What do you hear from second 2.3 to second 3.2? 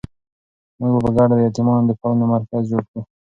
مرکز جوړ کړو.